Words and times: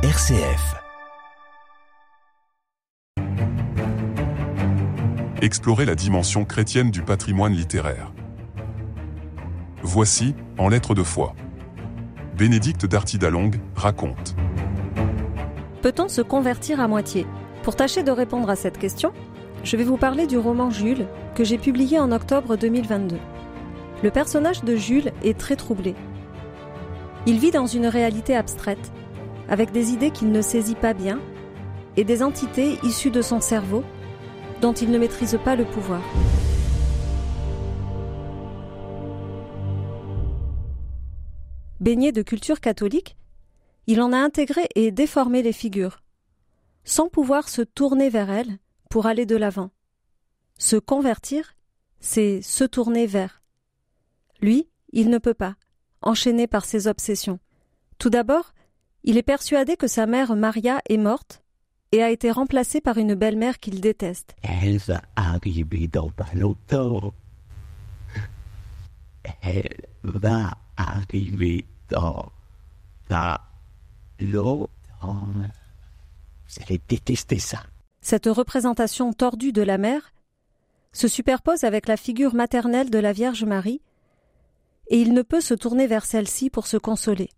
RCF. 0.00 0.76
Explorer 5.42 5.86
la 5.86 5.96
dimension 5.96 6.44
chrétienne 6.44 6.92
du 6.92 7.02
patrimoine 7.02 7.52
littéraire. 7.52 8.12
Voici, 9.82 10.36
en 10.56 10.68
lettres 10.68 10.94
de 10.94 11.02
foi. 11.02 11.34
Bénédicte 12.36 12.86
d'Artidalong 12.86 13.50
raconte. 13.74 14.36
Peut-on 15.82 16.08
se 16.08 16.20
convertir 16.22 16.78
à 16.78 16.86
moitié? 16.86 17.26
Pour 17.64 17.74
tâcher 17.74 18.04
de 18.04 18.12
répondre 18.12 18.48
à 18.50 18.54
cette 18.54 18.78
question, 18.78 19.12
je 19.64 19.76
vais 19.76 19.82
vous 19.82 19.96
parler 19.96 20.28
du 20.28 20.38
roman 20.38 20.70
Jules 20.70 21.08
que 21.34 21.42
j'ai 21.42 21.58
publié 21.58 21.98
en 21.98 22.12
octobre 22.12 22.54
2022. 22.56 23.18
Le 24.04 24.10
personnage 24.12 24.62
de 24.62 24.76
Jules 24.76 25.10
est 25.24 25.36
très 25.36 25.56
troublé. 25.56 25.96
Il 27.26 27.40
vit 27.40 27.50
dans 27.50 27.66
une 27.66 27.88
réalité 27.88 28.36
abstraite, 28.36 28.92
avec 29.48 29.72
des 29.72 29.92
idées 29.92 30.10
qu'il 30.10 30.30
ne 30.30 30.42
saisit 30.42 30.74
pas 30.74 30.94
bien 30.94 31.20
et 31.96 32.04
des 32.04 32.22
entités 32.22 32.78
issues 32.82 33.10
de 33.10 33.22
son 33.22 33.40
cerveau 33.40 33.82
dont 34.60 34.72
il 34.72 34.90
ne 34.90 34.98
maîtrise 34.98 35.38
pas 35.44 35.56
le 35.56 35.64
pouvoir. 35.64 36.02
Baigné 41.80 42.12
de 42.12 42.22
culture 42.22 42.60
catholique, 42.60 43.16
il 43.86 44.00
en 44.02 44.12
a 44.12 44.18
intégré 44.18 44.68
et 44.74 44.90
déformé 44.90 45.42
les 45.42 45.52
figures, 45.52 46.02
sans 46.84 47.08
pouvoir 47.08 47.48
se 47.48 47.62
tourner 47.62 48.10
vers 48.10 48.30
elles 48.30 48.58
pour 48.90 49.06
aller 49.06 49.26
de 49.26 49.36
l'avant. 49.36 49.70
Se 50.58 50.76
convertir, 50.76 51.54
c'est 52.00 52.42
se 52.42 52.64
tourner 52.64 53.06
vers. 53.06 53.42
Lui, 54.40 54.68
il 54.92 55.08
ne 55.08 55.18
peut 55.18 55.34
pas, 55.34 55.56
enchaîné 56.02 56.46
par 56.46 56.64
ses 56.64 56.88
obsessions. 56.88 57.38
Tout 57.98 58.10
d'abord, 58.10 58.52
il 59.04 59.16
est 59.16 59.22
persuadé 59.22 59.76
que 59.76 59.86
sa 59.86 60.06
mère 60.06 60.34
Maria 60.36 60.80
est 60.88 60.96
morte 60.96 61.42
et 61.92 62.02
a 62.02 62.10
été 62.10 62.30
remplacée 62.30 62.80
par 62.80 62.98
une 62.98 63.14
belle-mère 63.14 63.58
qu'il 63.58 63.80
déteste. 63.80 64.34
Elle 64.42 64.78
va 64.78 65.02
arriver 65.16 65.88
dans 65.88 66.10
pas 66.10 66.28
longtemps. 66.34 67.14
Elle 69.42 69.86
va 70.02 70.58
arriver 70.76 71.64
dans 71.88 72.30
pas 73.08 73.40
longtemps. 74.20 74.68
Vous 75.02 76.62
allez 76.62 76.80
détester 76.88 77.38
ça. 77.38 77.62
Cette 78.00 78.26
représentation 78.26 79.12
tordue 79.12 79.52
de 79.52 79.62
la 79.62 79.78
mère 79.78 80.12
se 80.92 81.08
superpose 81.08 81.64
avec 81.64 81.86
la 81.88 81.96
figure 81.96 82.34
maternelle 82.34 82.90
de 82.90 82.98
la 82.98 83.12
Vierge 83.12 83.44
Marie, 83.44 83.82
et 84.88 85.00
il 85.00 85.12
ne 85.12 85.22
peut 85.22 85.42
se 85.42 85.54
tourner 85.54 85.86
vers 85.86 86.06
celle-ci 86.06 86.48
pour 86.48 86.66
se 86.66 86.78
consoler. 86.78 87.28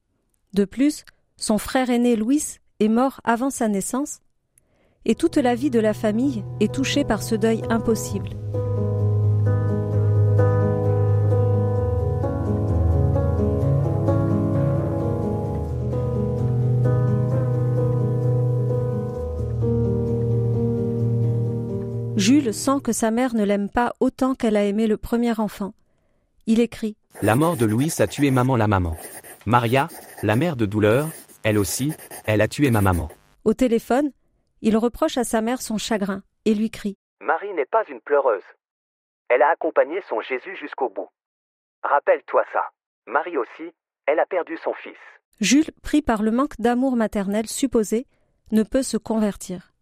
De 0.53 0.65
plus, 0.65 1.05
son 1.41 1.57
frère 1.59 1.91
aîné 1.91 2.15
Louis 2.15 2.45
est 2.79 2.89
mort 2.89 3.21
avant 3.25 3.51
sa 3.51 3.67
naissance, 3.67 4.21
et 5.07 5.15
toute 5.15 5.39
la 5.39 5.55
vie 5.55 5.71
de 5.71 5.81
la 5.81 5.95
famille 5.95 6.45
est 6.61 6.73
touchée 6.73 7.03
par 7.03 7.23
ce 7.23 7.35
deuil 7.35 7.63
impossible. 7.71 8.29
Jules 22.17 22.53
sent 22.53 22.83
que 22.85 22.93
sa 22.93 23.11
mère 23.11 23.35
ne 23.35 23.45
l'aime 23.45 23.71
pas 23.71 23.95
autant 23.99 24.35
qu'elle 24.35 24.59
a 24.59 24.65
aimé 24.65 24.87
le 24.87 24.99
premier 24.99 25.41
enfant. 25.41 25.73
Il 26.47 26.61
écrit 26.61 26.97
La 27.23 27.35
mort 27.35 27.57
de 27.57 27.65
Louis 27.65 27.91
a 27.99 28.07
tué 28.07 28.31
maman 28.31 28.57
la 28.57 28.69
maman. 28.69 28.95
Maria, 29.47 29.89
la 30.23 30.37
mère 30.37 30.57
de 30.57 30.67
douleur, 30.67 31.09
elle 31.43 31.59
aussi, 31.59 31.93
elle 32.27 32.41
a 32.41 32.49
tué 32.49 32.71
ma 32.71 32.81
maman. 32.81 33.09
Au 33.45 33.55
téléphone, 33.55 34.13
il 34.63 34.77
reproche 34.77 35.19
à 35.19 35.25
sa 35.25 35.41
mère 35.41 35.63
son 35.63 35.79
chagrin 35.79 36.23
et 36.45 36.55
lui 36.55 36.71
crie 36.71 36.97
Marie 37.21 37.53
n'est 37.55 37.67
pas 37.67 37.85
une 37.89 38.01
pleureuse. 38.01 38.43
Elle 39.29 39.43
a 39.43 39.51
accompagné 39.51 40.01
son 40.09 40.21
Jésus 40.21 40.57
jusqu'au 40.57 40.89
bout. 40.89 41.09
Rappelle-toi 41.83 42.45
ça. 42.53 42.71
Marie 43.07 43.37
aussi, 43.37 43.73
elle 44.07 44.19
a 44.19 44.27
perdu 44.27 44.57
son 44.63 44.75
fils. 44.75 44.99
Jules, 45.41 45.71
pris 45.83 46.03
par 46.03 46.23
le 46.23 46.31
manque 46.31 46.61
d'amour 46.61 46.97
maternel 46.97 47.47
supposé, 47.47 48.07
ne 48.53 48.63
peut 48.63 48.83
se 48.83 48.97
convertir. 48.97 49.73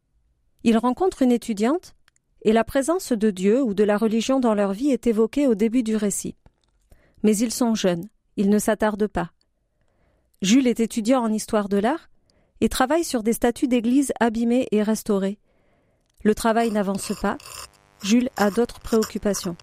Il 0.62 0.76
rencontre 0.76 1.22
une 1.22 1.32
étudiante 1.32 1.94
et 2.42 2.52
la 2.52 2.64
présence 2.64 3.12
de 3.12 3.30
Dieu 3.30 3.62
ou 3.62 3.74
de 3.74 3.84
la 3.84 3.96
religion 3.96 4.38
dans 4.38 4.54
leur 4.54 4.72
vie 4.72 4.90
est 4.90 5.06
évoquée 5.06 5.46
au 5.46 5.54
début 5.54 5.82
du 5.82 5.96
récit. 5.96 6.36
Mais 7.22 7.36
ils 7.36 7.52
sont 7.52 7.74
jeunes, 7.74 8.08
ils 8.36 8.50
ne 8.50 8.58
s'attardent 8.58 9.08
pas. 9.08 9.30
Jules 10.40 10.68
est 10.68 10.78
étudiant 10.78 11.20
en 11.22 11.32
histoire 11.32 11.68
de 11.68 11.78
l'art 11.78 12.08
et 12.60 12.68
travaille 12.68 13.02
sur 13.02 13.24
des 13.24 13.32
statues 13.32 13.66
d'églises 13.66 14.12
abîmées 14.20 14.68
et 14.70 14.84
restaurées. 14.84 15.38
Le 16.22 16.32
travail 16.34 16.70
n'avance 16.70 17.12
pas, 17.20 17.36
Jules 18.04 18.28
a 18.36 18.50
d'autres 18.50 18.78
préoccupations. 18.78 19.56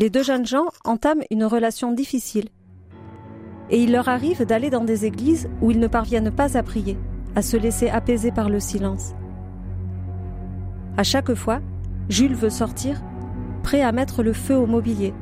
Les 0.00 0.10
deux 0.10 0.24
jeunes 0.24 0.46
gens 0.46 0.66
entament 0.82 1.22
une 1.30 1.44
relation 1.44 1.92
difficile 1.92 2.48
et 3.70 3.80
il 3.80 3.92
leur 3.92 4.08
arrive 4.08 4.44
d'aller 4.44 4.70
dans 4.70 4.84
des 4.84 5.04
églises 5.04 5.48
où 5.62 5.70
ils 5.70 5.78
ne 5.78 5.86
parviennent 5.86 6.34
pas 6.34 6.58
à 6.58 6.64
prier, 6.64 6.98
à 7.36 7.42
se 7.42 7.56
laisser 7.56 7.88
apaiser 7.90 8.32
par 8.32 8.50
le 8.50 8.58
silence. 8.58 9.12
À 10.96 11.04
chaque 11.04 11.34
fois, 11.34 11.60
Jules 12.08 12.34
veut 12.34 12.50
sortir, 12.50 13.00
à 13.82 13.92
mettre 13.92 14.22
le 14.22 14.32
feu 14.32 14.56
au 14.56 14.66
mobilier. 14.66 15.14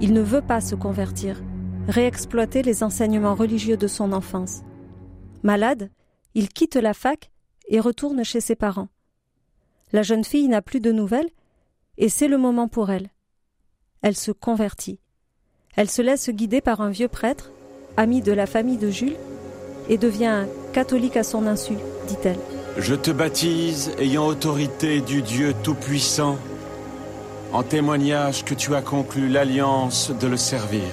Il 0.00 0.12
ne 0.12 0.20
veut 0.20 0.42
pas 0.42 0.60
se 0.60 0.74
convertir, 0.74 1.42
réexploiter 1.88 2.62
les 2.62 2.82
enseignements 2.82 3.34
religieux 3.34 3.76
de 3.76 3.86
son 3.86 4.12
enfance. 4.12 4.62
Malade, 5.42 5.90
il 6.34 6.48
quitte 6.48 6.76
la 6.76 6.94
fac 6.94 7.30
et 7.68 7.80
retourne 7.80 8.24
chez 8.24 8.40
ses 8.40 8.56
parents. 8.56 8.88
La 9.92 10.02
jeune 10.02 10.24
fille 10.24 10.48
n'a 10.48 10.62
plus 10.62 10.80
de 10.80 10.92
nouvelles 10.92 11.30
et 11.98 12.08
c'est 12.08 12.28
le 12.28 12.38
moment 12.38 12.68
pour 12.68 12.90
elle. 12.90 13.10
Elle 14.02 14.16
se 14.16 14.32
convertit. 14.32 15.00
Elle 15.76 15.90
se 15.90 16.02
laisse 16.02 16.30
guider 16.30 16.60
par 16.60 16.80
un 16.80 16.90
vieux 16.90 17.08
prêtre, 17.08 17.52
ami 17.96 18.22
de 18.22 18.32
la 18.32 18.46
famille 18.46 18.78
de 18.78 18.90
Jules, 18.90 19.16
et 19.88 19.98
devient 19.98 20.46
catholique 20.72 21.16
à 21.16 21.24
son 21.24 21.46
insu, 21.46 21.74
dit-elle. 22.08 22.38
Je 22.78 22.94
te 22.94 23.10
baptise 23.10 23.90
ayant 23.98 24.26
autorité 24.26 25.00
du 25.00 25.22
Dieu 25.22 25.54
Tout-Puissant, 25.64 26.38
en 27.52 27.62
témoignage 27.64 28.44
que 28.44 28.54
tu 28.54 28.74
as 28.74 28.80
conclu 28.82 29.28
l'alliance 29.28 30.12
de 30.12 30.28
le 30.28 30.36
servir. 30.36 30.84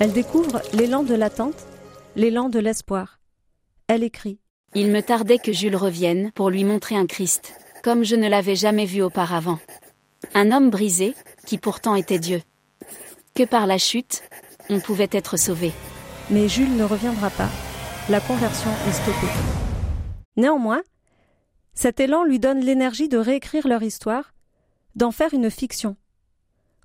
Elle 0.00 0.12
découvre 0.12 0.62
l'élan 0.72 1.02
de 1.02 1.14
l'attente, 1.14 1.66
l'élan 2.16 2.48
de 2.48 2.58
l'espoir. 2.58 3.20
Elle 3.86 4.02
écrit 4.02 4.38
Il 4.74 4.90
me 4.90 5.02
tardait 5.02 5.38
que 5.38 5.52
Jules 5.52 5.76
revienne 5.76 6.32
pour 6.34 6.48
lui 6.48 6.64
montrer 6.64 6.96
un 6.96 7.06
Christ, 7.06 7.52
comme 7.82 8.02
je 8.02 8.16
ne 8.16 8.28
l'avais 8.28 8.56
jamais 8.56 8.86
vu 8.86 9.02
auparavant. 9.02 9.58
Un 10.34 10.52
homme 10.52 10.70
brisé, 10.70 11.14
qui 11.46 11.58
pourtant 11.58 11.96
était 11.96 12.18
Dieu. 12.18 12.40
Que 13.34 13.44
par 13.44 13.66
la 13.66 13.78
chute, 13.78 14.22
on 14.70 14.80
pouvait 14.80 15.10
être 15.12 15.36
sauvé. 15.36 15.70
Mais 16.30 16.48
Jules 16.48 16.76
ne 16.76 16.84
reviendra 16.84 17.28
pas. 17.28 17.50
La 18.10 18.20
conversion 18.20 18.70
est 18.86 18.92
stoppée. 18.92 19.32
Néanmoins, 20.36 20.82
cet 21.72 22.00
élan 22.00 22.22
lui 22.22 22.38
donne 22.38 22.60
l'énergie 22.60 23.08
de 23.08 23.16
réécrire 23.16 23.66
leur 23.66 23.82
histoire, 23.82 24.34
d'en 24.94 25.10
faire 25.10 25.32
une 25.32 25.50
fiction, 25.50 25.96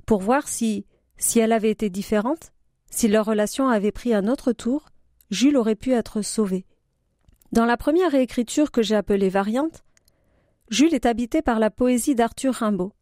pour 0.06 0.22
voir 0.22 0.48
si, 0.48 0.86
si 1.18 1.40
elle 1.40 1.52
avait 1.52 1.72
été 1.72 1.90
différente, 1.90 2.54
si 2.90 3.10
leur 3.10 3.26
relation 3.26 3.68
avait 3.68 3.92
pris 3.92 4.14
un 4.14 4.30
autre 4.30 4.54
tour, 4.54 4.86
Jules 5.30 5.58
aurait 5.58 5.76
pu 5.76 5.92
être 5.92 6.22
sauvé. 6.22 6.66
Dans 7.52 7.66
la 7.66 7.76
première 7.76 8.12
réécriture 8.12 8.72
que 8.72 8.82
j'ai 8.82 8.96
appelée 8.96 9.28
variante, 9.28 9.84
Jules 10.70 10.94
est 10.94 11.06
habité 11.06 11.42
par 11.42 11.60
la 11.60 11.70
poésie 11.70 12.16
d'Arthur 12.16 12.54
Rimbaud. 12.54 12.94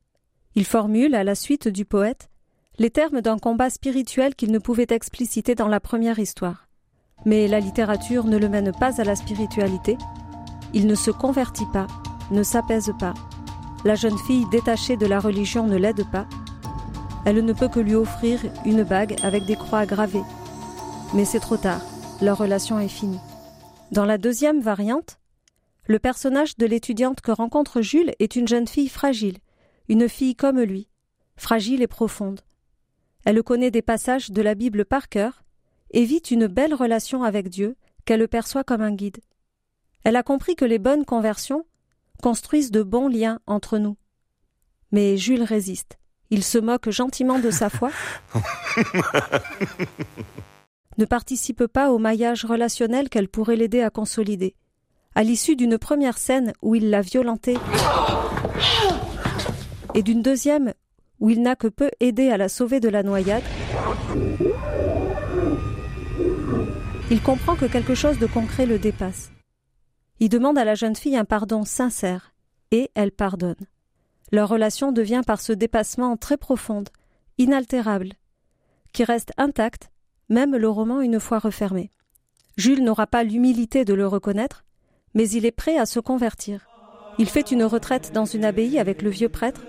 Il 0.56 0.66
formule, 0.66 1.14
à 1.14 1.24
la 1.24 1.36
suite 1.36 1.68
du 1.68 1.86
poète, 1.86 2.30
les 2.80 2.90
termes 2.90 3.22
d'un 3.22 3.38
combat 3.38 3.70
spirituel 3.70 4.34
qu'il 4.34 4.52
ne 4.52 4.58
pouvait 4.58 4.88
expliciter 4.90 5.54
dans 5.54 5.68
la 5.68 5.80
première 5.80 6.18
histoire. 6.18 6.67
Mais 7.26 7.48
la 7.48 7.60
littérature 7.60 8.26
ne 8.26 8.38
le 8.38 8.50
mène 8.50 8.72
pas 8.72 9.02
à 9.02 9.04
la 9.04 9.16
spiritualité. 9.16 9.98
Il 10.74 10.88
ne 10.88 10.96
se 10.96 11.12
convertit 11.12 11.68
pas, 11.74 11.88
ne 12.32 12.44
s'apaise 12.44 12.94
pas. 13.00 13.14
La 13.84 13.96
jeune 13.96 14.18
fille 14.18 14.46
détachée 14.52 14.98
de 14.98 15.06
la 15.06 15.20
religion 15.20 15.68
ne 15.68 15.78
l'aide 15.78 16.10
pas. 16.12 16.28
Elle 17.26 17.44
ne 17.44 17.54
peut 17.54 17.68
que 17.68 17.80
lui 17.80 17.96
offrir 17.96 18.40
une 18.66 18.84
bague 18.84 19.16
avec 19.24 19.46
des 19.46 19.56
croix 19.56 19.86
gravées. 19.86 20.24
Mais 21.14 21.26
c'est 21.26 21.40
trop 21.40 21.58
tard, 21.58 21.82
leur 22.22 22.38
relation 22.38 22.80
est 22.80 22.88
finie. 22.88 23.20
Dans 23.92 24.06
la 24.06 24.18
deuxième 24.18 24.62
variante, 24.62 25.20
le 25.86 26.00
personnage 26.00 26.58
de 26.58 26.66
l'étudiante 26.66 27.22
que 27.22 27.32
rencontre 27.32 27.82
Jules 27.82 28.14
est 28.20 28.36
une 28.36 28.48
jeune 28.48 28.68
fille 28.68 28.90
fragile, 28.90 29.38
une 29.88 30.10
fille 30.10 30.36
comme 30.36 30.60
lui, 30.60 30.90
fragile 31.38 31.82
et 31.82 31.88
profonde. 31.88 32.42
Elle 33.24 33.42
connaît 33.44 33.72
des 33.72 33.82
passages 33.82 34.32
de 34.32 34.42
la 34.42 34.56
Bible 34.56 34.84
par 34.84 35.08
cœur 35.08 35.44
et 35.92 36.06
vit 36.06 36.18
une 36.18 36.48
belle 36.48 36.74
relation 36.74 37.24
avec 37.24 37.50
Dieu 37.50 37.76
qu'elle 38.06 38.28
perçoit 38.28 38.64
comme 38.64 38.82
un 38.82 38.94
guide. 38.94 39.18
Elle 40.04 40.16
a 40.16 40.24
compris 40.24 40.56
que 40.56 40.66
les 40.66 40.80
bonnes 40.80 41.06
conversions 41.06 41.66
construisent 42.22 42.72
de 42.72 42.84
bons 42.84 43.08
liens 43.08 43.40
entre 43.46 43.78
nous. 43.78 43.98
Mais 44.92 45.18
Jules 45.18 45.44
résiste. 45.44 46.00
Il 46.30 46.44
se 46.44 46.58
moque 46.58 46.90
gentiment 46.90 47.40
de 47.40 47.52
sa 47.52 47.70
foi, 47.70 47.90
ne 50.98 51.06
participe 51.06 51.68
pas 51.68 51.92
au 51.92 52.00
maillage 52.00 52.44
relationnel 52.44 53.10
qu'elle 53.10 53.30
pourrait 53.30 53.56
l'aider 53.56 53.82
à 53.82 53.90
consolider. 53.90 54.56
À 55.16 55.24
l'issue 55.24 55.56
d'une 55.56 55.78
première 55.78 56.18
scène 56.18 56.54
où 56.62 56.76
il 56.76 56.90
l'a 56.90 57.02
violentée 57.02 57.58
et 59.94 60.04
d'une 60.04 60.22
deuxième 60.22 60.74
où 61.20 61.30
il 61.30 61.42
n'a 61.42 61.56
que 61.56 61.68
peu 61.68 61.90
aidé 62.00 62.30
à 62.30 62.38
la 62.38 62.50
sauver 62.50 62.80
de 62.80 62.90
la 62.90 63.04
noyade, 63.04 63.44
il 67.10 67.22
comprend 67.22 67.56
que 67.56 67.66
quelque 67.66 67.96
chose 67.96 68.20
de 68.20 68.26
concret 68.26 68.66
le 68.66 68.80
dépasse. 68.80 69.32
Il 70.20 70.30
demande 70.30 70.58
à 70.58 70.66
la 70.66 70.76
jeune 70.76 70.96
fille 70.96 71.16
un 71.16 71.26
pardon 71.26 71.64
sincère, 71.64 72.34
et 72.72 72.92
elle 72.96 73.12
pardonne. 73.12 73.56
Leur 74.32 74.50
relation 74.50 74.92
devient 74.92 75.22
par 75.26 75.40
ce 75.40 75.54
dépassement 75.54 76.18
très 76.18 76.36
profonde, 76.36 76.90
inaltérable, 77.38 78.14
qui 78.92 79.06
reste 79.06 79.32
intacte, 79.38 79.90
même 80.28 80.58
le 80.58 80.70
roman 80.70 81.00
une 81.02 81.20
fois 81.20 81.40
refermé. 81.40 81.92
Jules 82.58 82.84
n'aura 82.84 83.08
pas 83.08 83.24
l'humilité 83.24 83.86
de 83.86 83.94
le 83.94 84.08
reconnaître, 84.08 84.66
mais 85.14 85.30
il 85.30 85.46
est 85.46 85.52
prêt 85.52 85.78
à 85.78 85.86
se 85.86 86.00
convertir. 86.00 86.68
Il 87.20 87.30
fait 87.30 87.52
une 87.52 87.64
retraite 87.64 88.12
dans 88.14 88.26
une 88.26 88.44
abbaye 88.44 88.80
avec 88.80 89.02
le 89.02 89.10
vieux 89.10 89.30
prêtre. 89.30 89.62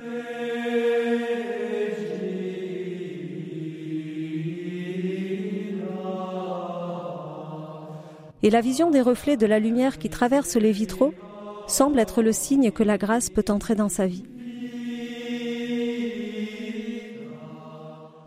Et 8.43 8.50
la 8.50 8.61
vision 8.61 8.90
des 8.90 9.00
reflets 9.00 9.37
de 9.37 9.46
la 9.46 9.58
lumière 9.58 9.99
qui 9.99 10.11
traverse 10.11 10.56
les 10.56 10.73
vitraux 10.73 11.12
semble 11.67 11.99
être 11.99 12.23
le 12.23 12.32
signe 12.32 12.70
que 12.70 12.82
la 12.82 12.99
grâce 12.99 13.31
peut 13.31 13.44
entrer 13.49 13.75
dans 13.75 13.88
sa 13.88 14.06
vie. 14.06 14.25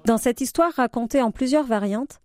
Dans 0.06 0.18
cette 0.18 0.42
histoire 0.42 0.74
racontée 0.74 1.22
en 1.22 1.32
plusieurs 1.32 1.66
variantes, 1.66 2.22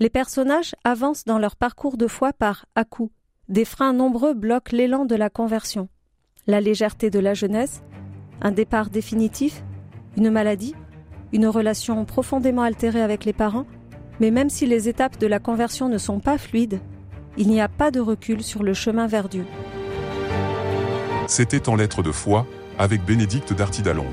les 0.00 0.10
personnages 0.10 0.74
avancent 0.84 1.24
dans 1.24 1.38
leur 1.38 1.56
parcours 1.56 1.96
de 1.96 2.06
foi 2.06 2.32
par 2.32 2.66
à-coups. 2.74 3.12
Des 3.48 3.64
freins 3.64 3.92
nombreux 3.92 4.34
bloquent 4.34 4.76
l'élan 4.76 5.04
de 5.04 5.14
la 5.14 5.30
conversion. 5.30 5.88
La 6.46 6.60
légèreté 6.60 7.10
de 7.10 7.20
la 7.20 7.34
jeunesse, 7.34 7.82
un 8.42 8.50
départ 8.50 8.90
définitif, 8.90 9.64
une 10.16 10.30
maladie, 10.30 10.74
une 11.32 11.46
relation 11.46 12.04
profondément 12.04 12.62
altérée 12.62 13.02
avec 13.02 13.24
les 13.24 13.32
parents, 13.32 13.66
mais 14.20 14.30
même 14.30 14.50
si 14.50 14.66
les 14.66 14.88
étapes 14.88 15.18
de 15.18 15.26
la 15.26 15.38
conversion 15.38 15.88
ne 15.88 15.98
sont 15.98 16.20
pas 16.20 16.38
fluides, 16.38 16.80
il 17.36 17.48
n'y 17.48 17.60
a 17.60 17.68
pas 17.68 17.90
de 17.90 18.00
recul 18.00 18.42
sur 18.42 18.62
le 18.62 18.74
chemin 18.74 19.06
vers 19.06 19.28
Dieu. 19.28 19.44
C'était 21.26 21.68
en 21.68 21.76
lettres 21.76 22.02
de 22.02 22.12
foi, 22.12 22.46
avec 22.78 23.04
Bénédicte 23.04 23.52
d'Artidalongue. 23.52 24.06